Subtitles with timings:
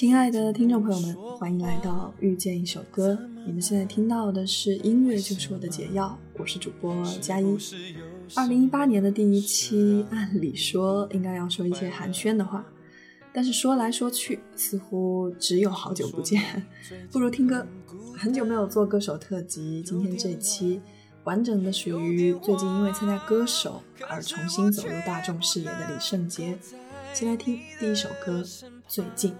[0.00, 3.18] 亲爱的听众朋友们，欢迎来到遇见一首歌。
[3.44, 7.58] 你们现在听到的是《音乐就是我的解药》，我是主播佳一。
[8.34, 12.64] 二零一八年的第一期，按理说应该要说一些寒暄的话，
[13.30, 16.64] 但是说来说去，似乎只有好久不见。
[17.12, 17.66] 不如听歌。
[18.16, 20.80] 很久没有做歌手特辑，今天这期
[21.24, 26.58] 完整的属于最近因为参加歌手而重新走入大众视野的李圣杰。
[27.12, 28.40] 先来听第一首歌
[28.88, 29.32] 《最近》。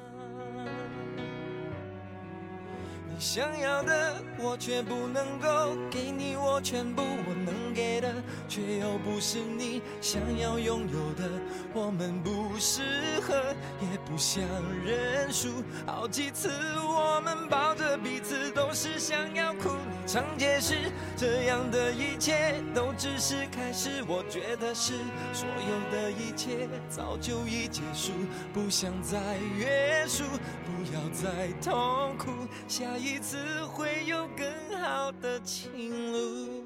[3.21, 8.11] 想要的我却不能够给你，我全部我能给的，
[8.49, 11.31] 却又不是你想要拥有的。
[11.75, 12.81] 我们不适
[13.21, 13.35] 合，
[13.83, 14.43] 也不想
[14.87, 15.63] 认输。
[15.87, 16.49] 好几次
[16.79, 19.69] 我们抱着彼此，都是想要哭。
[20.13, 24.03] 常解释，这样的一切都只是开始。
[24.09, 24.95] 我觉得是，
[25.33, 28.11] 所有的一切早就已结束，
[28.53, 30.25] 不想再约束，
[30.67, 32.31] 不要再痛苦。
[32.67, 32.91] 下。
[33.01, 36.60] 一次会有更好的情路。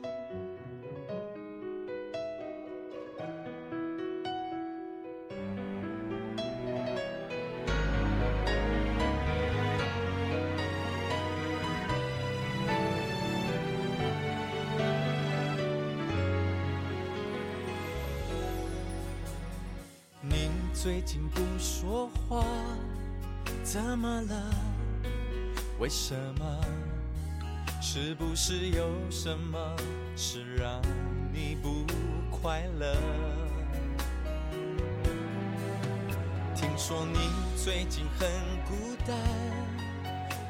[20.84, 22.44] 最近不说话，
[23.62, 24.50] 怎么了？
[25.78, 26.44] 为什么？
[27.80, 29.58] 是不是有什么
[30.14, 30.82] 事让
[31.32, 31.86] 你不
[32.30, 32.94] 快乐？
[36.54, 38.28] 听说你最近很
[38.68, 39.16] 孤单，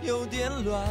[0.02, 0.84] 有点乱，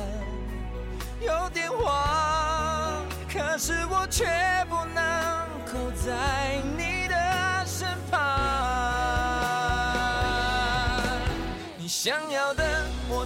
[1.19, 4.23] 有点慌，可是我却
[4.69, 7.02] 不能够在你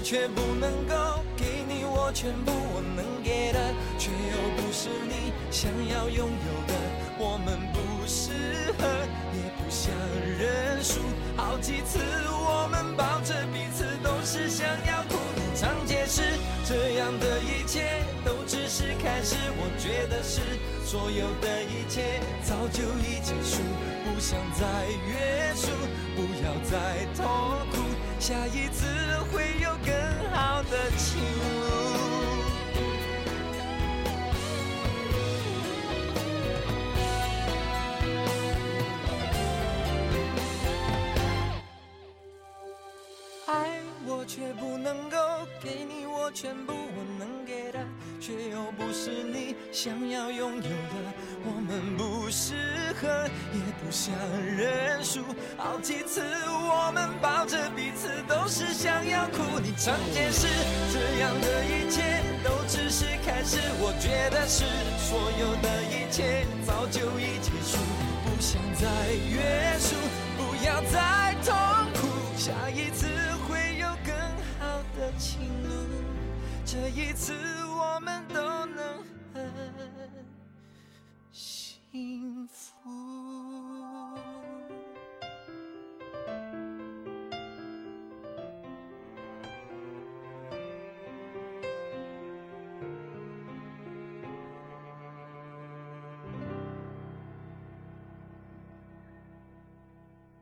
[0.09, 3.59] 却不能够给你我全部，我能给的
[3.99, 6.73] 却又不是你想要拥有的。
[7.19, 8.87] 我们不适合，
[9.35, 9.91] 也不想
[10.39, 11.01] 认输。
[11.35, 15.19] 好几次我们抱着彼此，都是想要哭。
[15.53, 16.21] 常解释，
[16.63, 19.35] 这样的一切都只是开始。
[19.59, 20.39] 我觉得是，
[20.85, 23.59] 所有的一切早就已结束，
[24.05, 25.67] 不想再约束，
[26.15, 27.27] 不要再痛
[27.75, 27.83] 苦。
[28.19, 28.85] 下一次
[29.31, 29.93] 会有更
[30.69, 31.47] 的情路。
[43.47, 45.17] 爱我却不能够
[45.63, 47.45] 给你我全部，我能
[48.19, 51.13] 却又不是你想要拥有的。
[51.45, 52.55] 我们不适
[52.99, 53.07] 合，
[53.53, 55.21] 也不想认输。
[55.57, 59.59] 好几次我们抱着彼此，都是想要哭。
[59.59, 60.47] 你常解释，
[60.91, 63.59] 这样的一切都只是开始。
[63.79, 64.65] 我觉得是，
[64.97, 67.77] 所有的一切早就已结束。
[68.25, 69.95] 不想再约束，
[70.35, 71.55] 不要再痛
[71.93, 72.07] 苦。
[72.35, 73.07] 下一次
[73.47, 74.13] 会有更
[74.59, 75.69] 好的情路。
[76.65, 77.33] 这一次
[81.97, 82.87] 幸福。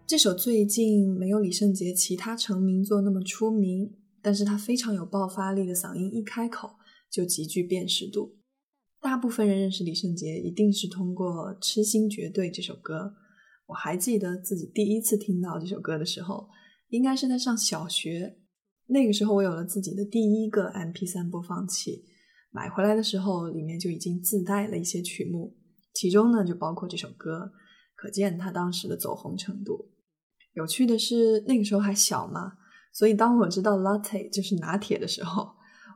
[0.06, 6.72] 这首最近没有李圣杰其他成名作那么出名，但是他非常有爆发力的嗓音，一开口
[7.10, 8.36] 就极具辨识度。
[9.06, 13.14] 大部分人认识李圣杰，一定是通过《痴心绝对》这首歌。
[13.68, 16.50] 我还记得自己第一次听到这首歌的时候，
[16.90, 18.40] 应该是在上小学。
[18.88, 22.04] 那个时候，我有了自己的第一个 MP3 播放器，
[22.50, 25.56] 买回来的时候，里面就已经自带了一些曲目，
[25.94, 27.52] 其中呢就包括这首歌，
[27.96, 29.92] 可见他当时的走红程度。
[30.54, 32.54] 有趣的是，那个时候还小嘛，
[32.92, 35.54] 所以当我知道 Latte 就是拿铁的时候。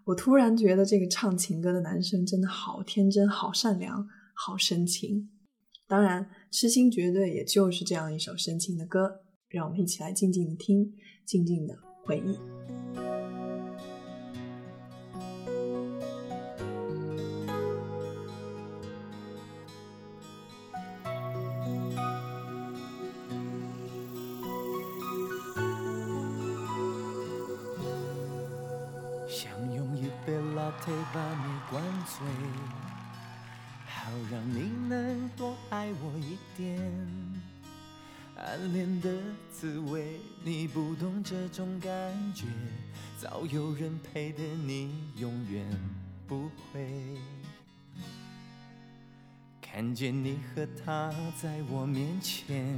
[0.10, 5.30] 我突然觉得这个唱情歌的男生真的好天真、好善良、好深情。
[5.88, 10.92] 当然，《痴心绝对》也就是这样一首深情的歌，让我们一起来静静的听，
[11.26, 12.40] 静静的回忆。
[32.19, 32.50] 灌醉，
[33.88, 36.77] 好让你能多爱我一点。
[38.36, 39.10] 暗恋的
[39.54, 41.89] 滋味，你不懂这种感
[42.33, 42.45] 觉，
[43.18, 45.66] 早有人陪的你永远
[46.27, 47.18] 不会。
[49.62, 52.77] 看见你和他在我面前，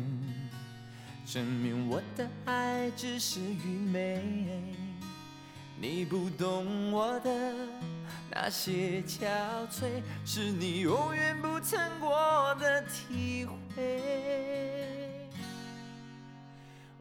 [1.25, 4.23] 证明我的爱只是愚昧。
[5.79, 7.55] 你不懂我的
[8.33, 9.27] 那些憔
[9.69, 15.19] 悴，是你永远不曾过的体会。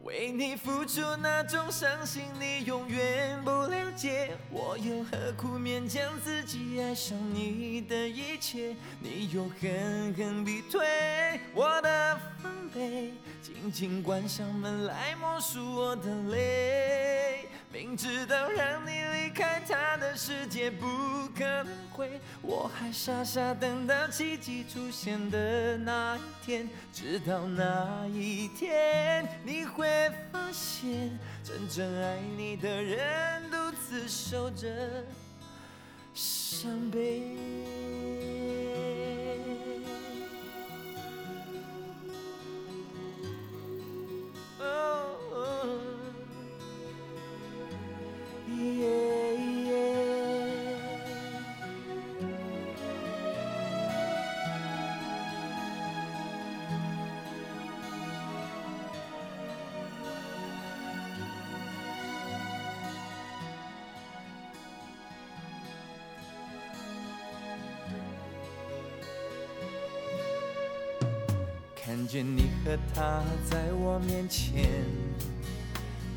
[0.03, 4.35] 为你付出那种伤心，你永远不了解。
[4.49, 8.75] 我又何苦勉强自己爱上你的一切？
[8.99, 17.47] 你又狠狠逼退我的防备，紧紧关上门来默数我的泪。
[17.73, 20.85] 明知道让你离开他的世界不
[21.33, 26.69] 可能会，我还傻傻等到奇迹出现的那一天。
[26.91, 34.67] 直到那一天，你会发现，真正爱你的人独自守着
[36.13, 37.37] 伤悲。
[72.11, 74.65] 见你和他在我面前，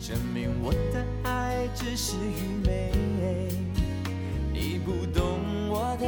[0.01, 2.91] 证明我的爱只是愚昧。
[4.53, 6.05] 你不懂我的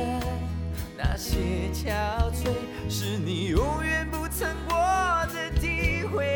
[0.98, 1.38] 那些
[1.72, 1.92] 憔
[2.32, 2.50] 悴，
[2.90, 4.76] 是你永远不曾过
[5.32, 6.26] 的体会。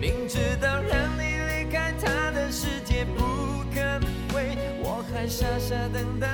[0.00, 4.00] 明知道让你离开他的世界不可能
[4.32, 6.26] 会，我还傻傻等到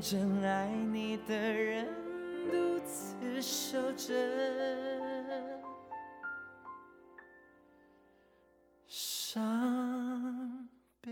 [0.00, 1.86] 正爱你的人
[2.50, 4.14] 独自守着
[8.86, 10.68] 伤
[11.02, 11.10] 悲。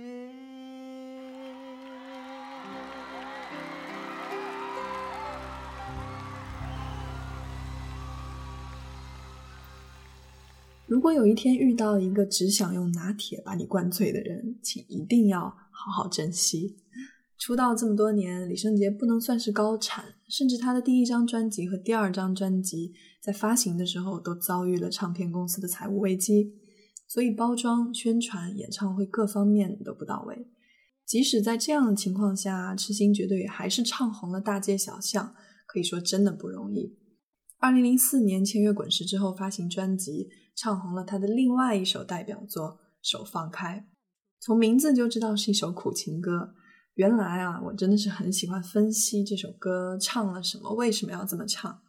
[10.87, 16.79] 如果有一天遇到一个只想用拿铁把你灌醉的人，请一定要好好珍惜。
[17.39, 22.93] 出道这么多年，李圣杰不能算是高产，甚至他的第一张专辑和第二张专辑
[23.23, 26.53] 在发行的时候都遭遇了唱片公司的财务危机，
[27.07, 30.49] 所以包装、宣传、演唱会各方面都不到位。
[31.07, 35.33] 即使在这样的情况下，痴心绝对还是唱红了大街小巷，
[35.67, 36.99] 可以说真的不容易。
[37.61, 43.87] 二零零四年签约滚石之后发行专辑，唱红了他的另外一首代表作《手放开》，
[44.41, 46.55] 从名字就知道是一首苦情歌。
[46.99, 51.81] 原来啊，我真的是很喜欢分析这首歌唱了什么，为什么要这么唱。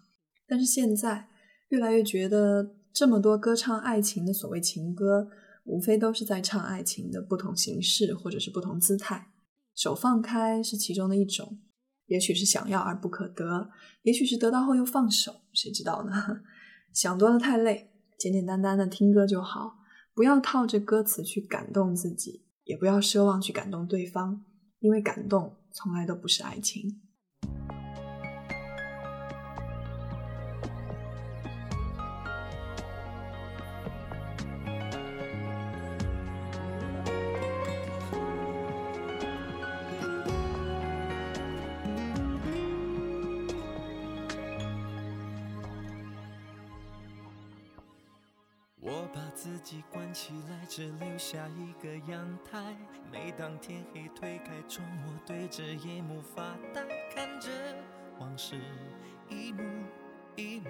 [0.48, 1.28] 但是现在
[1.70, 5.28] 越来越觉得，这么多歌唱爱情的所谓情歌，
[5.64, 9.32] 无非都是在唱爱情的不同形式或者是不同姿态。
[9.74, 11.60] 手放开是其中的一种。
[12.06, 13.72] 也许是想要而不可得，
[14.04, 16.12] 也许是得到后又放手，谁知道呢？
[16.94, 17.90] 想多了太累，
[18.20, 19.78] 简简单单的听歌就好，
[20.14, 24.44] 不要套着歌词去感动自己，也不要奢望去感动对方，
[24.80, 27.02] 因为感动从来都不是爱情。
[52.50, 52.76] 台。
[53.12, 57.50] 每当天黑推开窗，我对着夜幕发呆，看着
[58.20, 58.60] 往事
[59.28, 59.64] 一幕
[60.36, 60.70] 一幕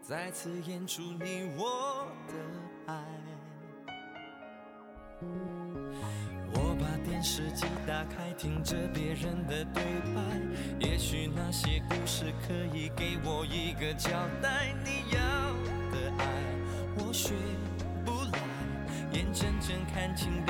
[0.00, 3.04] 再次演出你我的爱。
[6.52, 9.82] 我把电视机打开，听着别人的对
[10.14, 10.20] 白，
[10.78, 14.10] 也许那些故事可以给我一个交
[14.40, 14.72] 代。
[14.84, 15.18] 你要
[15.90, 16.24] 的爱，
[16.98, 17.34] 我学。
[19.32, 20.49] 真正看清变坏，人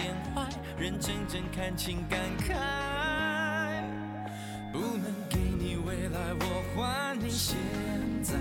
[1.00, 2.54] 真正看清感慨。
[4.70, 7.56] 不能给你未来，我还你现
[8.22, 8.34] 在。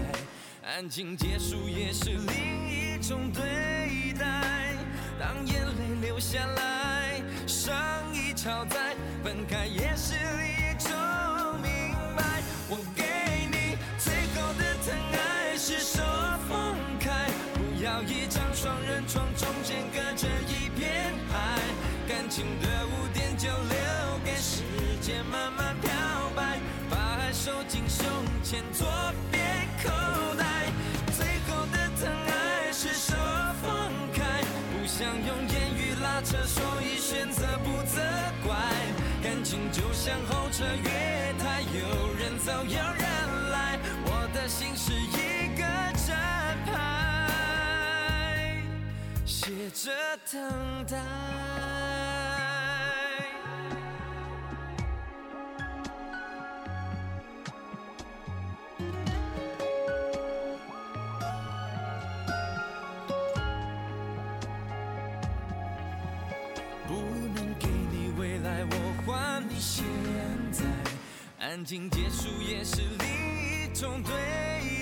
[0.61, 4.75] 安静结束也是另一种对待。
[5.17, 7.73] 当眼泪流下来，伤
[8.13, 10.91] 已超载，分开也是另一种
[11.61, 12.43] 明白。
[12.69, 13.03] 我给
[13.49, 16.03] 你最后的疼爱，是手
[16.47, 19.25] 放开，不要一张双人床，
[22.39, 24.63] 情的污点就留给时
[25.01, 25.91] 间慢慢漂
[26.33, 26.57] 白，
[26.89, 28.05] 把爱收进胸
[28.41, 28.87] 前左
[29.29, 29.43] 边
[29.83, 29.89] 口
[30.37, 30.71] 袋。
[31.11, 33.13] 最后的疼爱是手
[33.61, 34.41] 放开，
[34.71, 37.99] 不想用言语拉扯，所以选择不责
[38.47, 38.55] 怪。
[39.21, 45.63] 感情就像候车月台，有人走有人来，我的心是一个
[46.07, 48.63] 站牌，
[49.25, 49.91] 写着
[50.31, 50.97] 等待。
[66.89, 66.95] 不
[67.35, 68.73] 能给你未来，我
[69.05, 69.85] 还你现
[70.51, 70.63] 在
[71.39, 74.11] 安静结束也是另一种对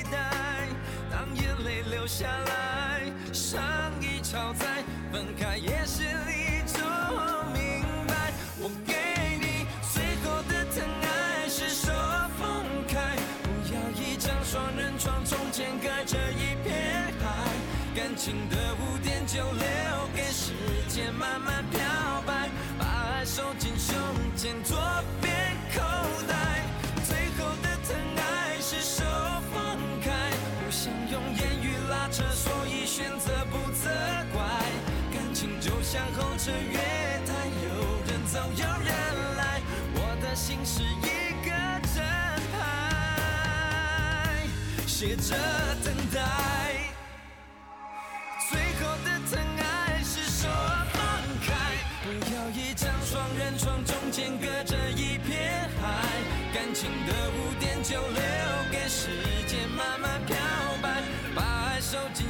[0.09, 0.69] 待。
[1.11, 3.01] 当眼泪流下来，
[3.33, 3.61] 伤
[3.99, 6.79] 已超载，分开也是另一种
[7.51, 8.31] 明白。
[8.57, 8.95] 我给
[9.41, 11.91] 你最后的疼爱是手
[12.39, 17.27] 放开，不要一张双人床，中间隔着一片海。
[17.93, 20.53] 感情的污点就留给时
[20.87, 21.79] 间慢慢漂，
[23.67, 23.95] 进胸。
[24.37, 24.77] 前左
[25.19, 25.33] 边
[25.75, 25.81] 口
[26.27, 26.63] 袋，
[27.03, 29.03] 最后的疼爱是手
[29.51, 30.31] 放开，
[30.63, 33.89] 不想用言语拉扯，所以选择不责
[34.31, 34.41] 怪。
[35.11, 36.77] 感情就像候车月
[37.25, 37.33] 台，
[37.65, 37.67] 有
[38.05, 38.93] 人走有人
[39.35, 39.61] 来，
[39.95, 41.51] 我的心是一个
[41.93, 44.47] 站牌，
[44.85, 45.35] 写着
[45.83, 46.56] 等待。
[57.87, 58.21] 就留
[58.69, 59.07] 给时
[59.47, 60.35] 间慢慢漂
[60.81, 61.01] 白，
[61.33, 62.26] 把爱收进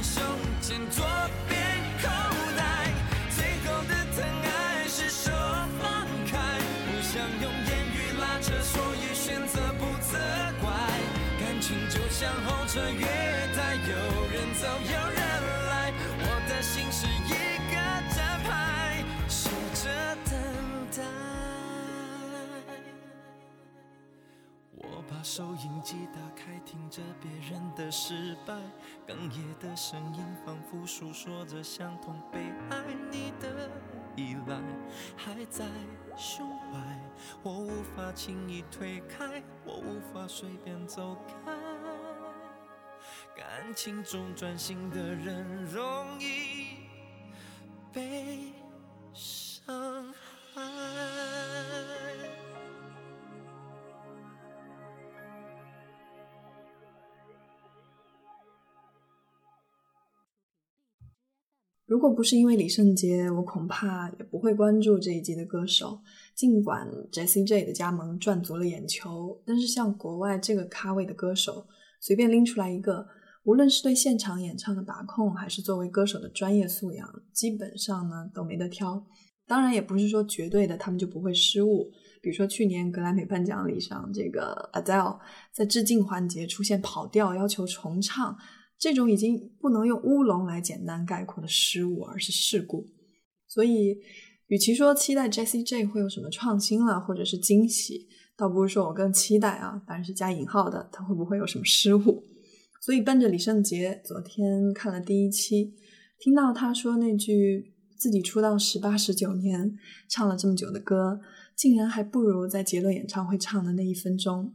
[25.18, 28.54] 把收音机打开，听着别人的失败，
[29.04, 32.38] 哽咽的声音仿佛诉说着相同被
[32.70, 32.84] 爱。
[33.10, 33.68] 你的
[34.14, 34.60] 依赖
[35.16, 35.64] 还在
[36.16, 37.00] 胸怀，
[37.42, 41.52] 我无法轻易推开，我无法随便走开。
[43.34, 46.76] 感情中专心的人容易
[47.92, 48.52] 被
[49.12, 50.14] 伤
[50.54, 51.17] 害。
[61.88, 65.98] 如果不是因为李圣杰，我恐怕也不会关注这一季的歌手。
[66.34, 71.66] 尽管 Jessie J 的加盟赚足了眼球，但是像国外这个咖位的歌手，
[71.98, 73.06] 随便拎出来一个，
[73.44, 79.02] 无论是对现场演唱的把控，还是作为歌手的专业素养，基本上呢都没得挑。
[79.46, 81.90] 当然，也不是说绝对的他们就不会失误。
[82.20, 85.18] 比如说去年格莱美颁奖礼上，这个 Adele
[85.54, 88.36] 在致敬环节出现跑调，要求重唱，
[88.78, 92.86] 这种已经不能用乌龙来简单概括的失误，而是事故。
[93.48, 93.96] 所以，
[94.46, 98.06] 与其说期待 Jessie J 会有什么创新了，或者是惊喜，
[98.36, 102.24] 倒不如说我更期待啊，当然是加引号的，他会不会有什么失误。
[102.80, 105.74] 所以奔着李圣杰，昨天看了第一期，
[106.20, 109.76] 听到他说那句自己出道十八十九年，
[110.08, 111.20] 唱了这么久的歌，
[111.56, 114.54] 竟然还不如在杰伦演唱会唱的那一分钟，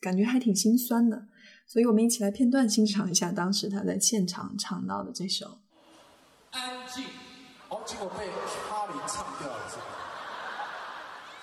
[0.00, 1.26] 感觉还挺心酸的。
[1.66, 5.46] 所以我们一起来片段欣赏一下当时他在现场唱到的这首
[6.50, 7.04] 《安静》。
[7.68, 8.26] 哦，结果被
[8.66, 9.86] 哈林唱掉了，是吧？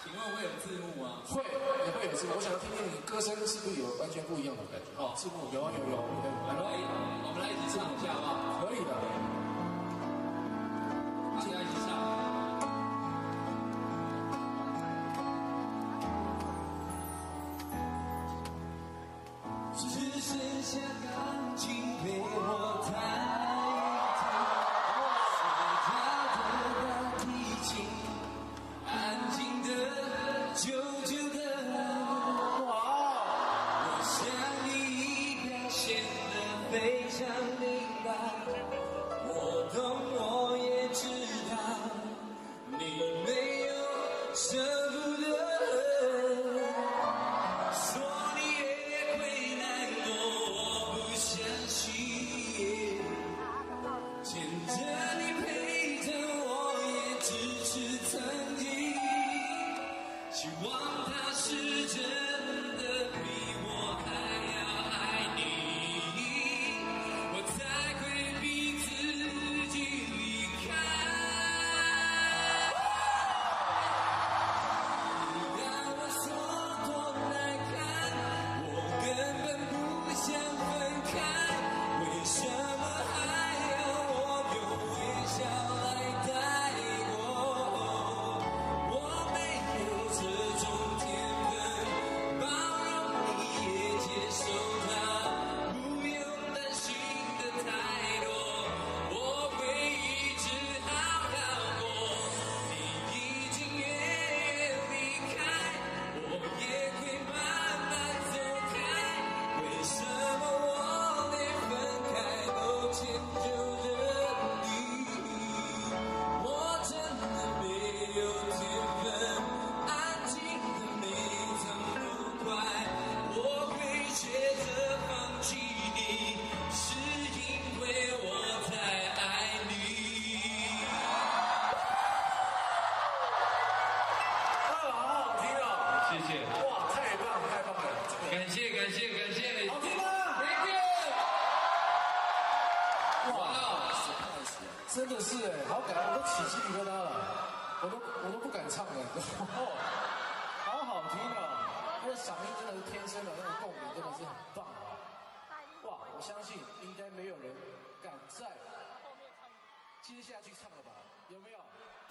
[0.04, 1.24] 请问会有字幕吗？
[1.24, 2.34] 会，也会有字幕。
[2.36, 4.92] 我想要听听你歌声是不是有完全不一样的感觉？
[5.00, 5.96] 哦，字幕有啊有有。
[5.96, 6.68] 我们来，
[7.24, 8.68] 我们来一起唱一下好不好？
[8.68, 8.92] 可以的。
[11.40, 11.87] 大家一起
[36.80, 37.28] 非常
[37.60, 37.68] 明
[38.06, 38.12] 白，
[39.26, 40.17] 我懂，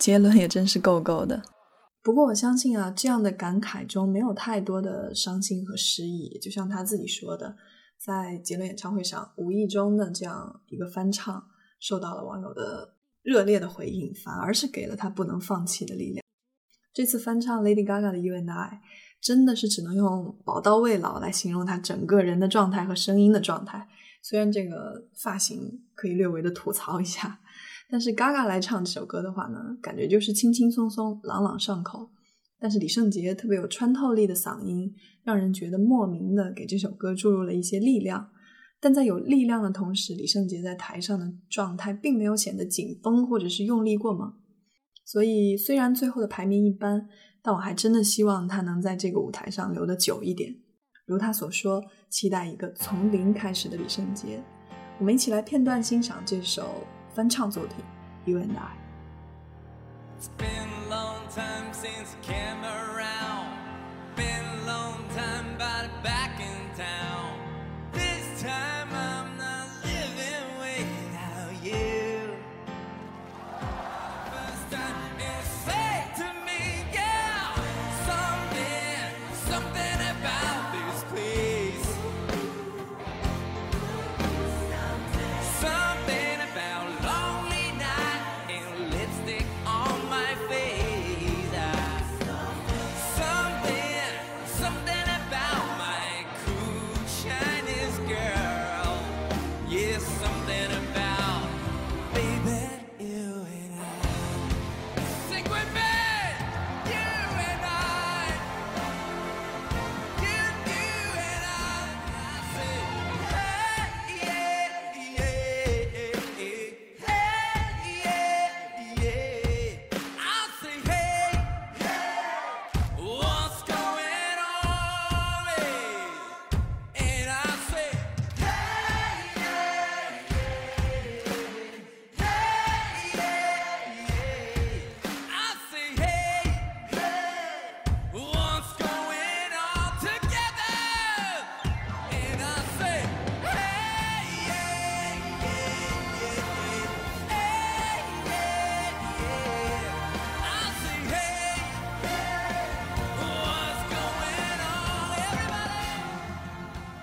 [0.07, 1.43] 杰伦也真是够够的。
[2.01, 7.57] 不过我相信啊，这样的感慨中没有太多的伤心和失意，就像他自己说的，
[7.99, 11.45] 在杰伦演唱会上无意中的这样一个翻唱，
[11.81, 16.23] 受到了网友的热烈的回应，反而是给了他不能放弃的力量。
[16.95, 18.75] 这次翻唱 Lady Gaga 的《You and I》，
[19.21, 23.89] 真的是只能用“宝刀未老”来形容他整个人的状态和声音的状态。
[24.23, 27.41] 虽然这个发型可以略微的吐槽一下，
[27.89, 32.11] 但是 Gaga 来唱这首歌的话呢，感觉就是轻轻松松、朗朗上口。
[32.59, 38.31] 但是李圣杰特别有穿透力的嗓音，让人觉得莫名的给这首歌注入了一些力量。
[38.81, 44.33] 但在有力量的同时，李圣杰在台上的状态并没有显得紧绷或者是用力过猛。
[45.05, 47.09] 所以虽然最后的排名一般，
[47.43, 50.55] 但我还真的希望他能在这个舞台上留得久一点。
[51.07, 54.43] 如他所说，期待一个从零开始的李圣杰。
[54.99, 56.65] 我们一起来片段欣赏这首
[57.17, 57.77] 翻唱作品
[58.31, 58.61] 《You and I》。
[60.21, 62.95] It's been a long time since camera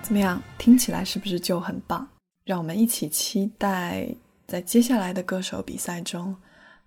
[0.04, 0.38] 怎么样？
[0.58, 2.06] 听起来是不是就很棒？
[2.44, 4.14] 让我们一起期待，
[4.46, 6.36] 在接下来的歌手比赛中，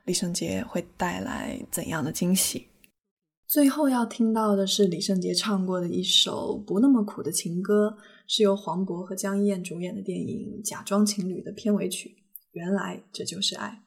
[0.05, 2.67] 李圣杰会带来怎样的惊喜？
[3.47, 12.17] 最后要听到的是李圣杰唱过的一首不那么苦的情歌，是由黄渤和江一燕主演的电影《假装情侣》的片尾曲。
[12.51, 13.81] 原来这就是爱。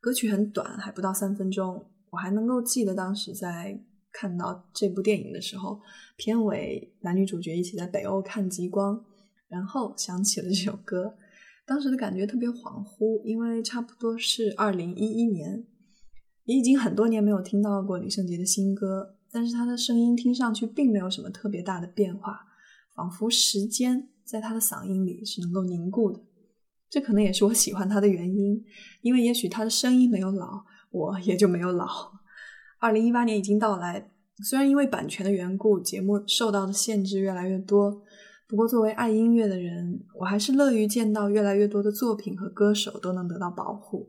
[0.00, 1.84] 歌曲很短，还不到三分钟。
[2.10, 3.80] 我还能够记得当时在
[4.18, 5.78] 看到这部电影的时候，
[6.16, 9.04] 片尾男女主角一起在北欧看极光。
[9.48, 11.14] 然后想起了这首歌，
[11.64, 15.64] 当时的感觉特别恍惚，因为差不多是二零一一年，
[16.44, 22.40] 也已经很多年没有听到过李圣杰的新歌，但是他的声音听上去并没有什么特别大的变化，
[22.96, 26.20] 仿佛时间在他的嗓音里是能够凝固的。
[26.90, 28.64] 这可能也是我喜欢他的原因，
[29.02, 31.86] 因为也许他的声音没有老，我也就没有老。
[32.78, 34.10] 二零一八年已经到来，
[34.44, 38.02] 虽然因为版权的缘故，节目受到的限制越来越多。
[38.48, 44.08] 不过，作为爱音乐的人，我还是乐于见到越来越多的作品和歌手都能得到保护。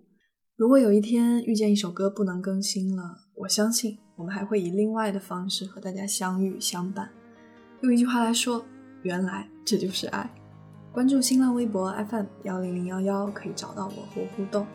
[0.56, 3.04] 如果有一天遇见一首歌不能更新了，
[3.36, 7.10] 我相信我们还会以另外的方式和大家相遇相伴。
[7.82, 8.64] 用一句话来说，
[9.04, 10.30] 原来这就是爱。
[10.92, 14.66] 关注新浪微博 FM 幺零零幺幺，可以找到我和互动。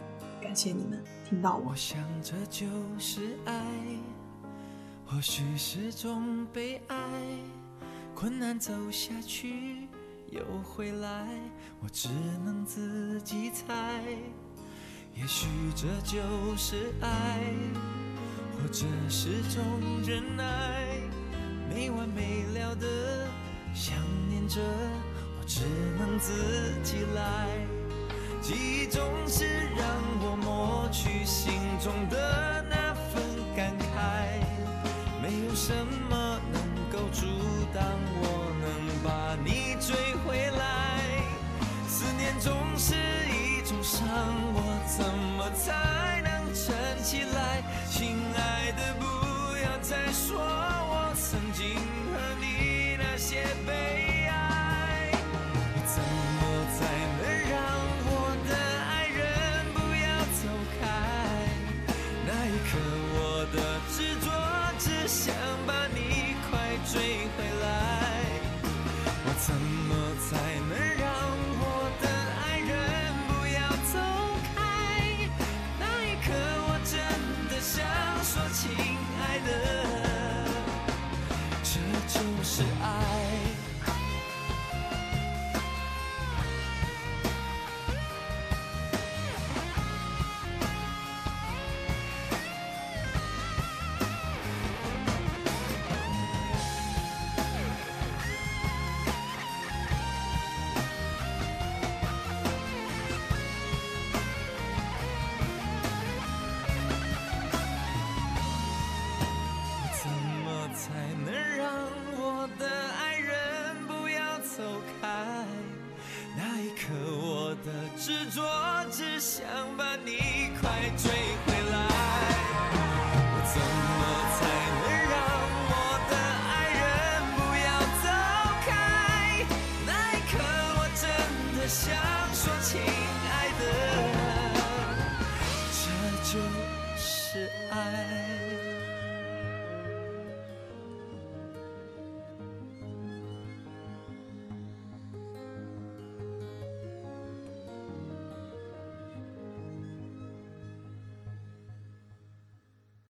[0.41, 0.99] 感谢你们
[1.33, 1.71] 听到我。
[1.71, 2.69] 我想这就
[2.99, 3.65] 是爱，
[5.07, 6.97] 或许是种悲哀。
[8.15, 9.89] 困难走下去
[10.31, 11.27] 又回来，
[11.81, 12.11] 我只
[12.45, 14.03] 能自己猜。
[15.15, 16.21] 也许这就
[16.55, 17.41] 是爱，
[18.55, 19.65] 或者是种
[20.07, 20.85] 忍耐。
[21.67, 23.27] 没完没了的
[23.73, 23.97] 想
[24.29, 24.61] 念着，
[25.41, 25.63] 我只
[25.99, 27.82] 能自己来。
[28.43, 29.45] 记忆总是
[29.77, 29.87] 让
[30.21, 33.23] 我抹去心中的那份
[33.55, 34.43] 感慨，
[35.23, 35.73] 没有什
[36.11, 37.25] 么能够阻
[37.73, 37.85] 挡
[38.21, 38.67] 我能
[39.05, 39.95] 把你追
[40.27, 41.23] 回来。
[41.87, 42.97] 思念总是
[43.31, 44.09] 一种伤，
[44.53, 45.07] 我怎
[45.39, 47.63] 么才能撑起来？
[47.89, 49.05] 亲爱的，不
[49.59, 51.77] 要再说我曾经
[52.11, 53.92] 和你那些悲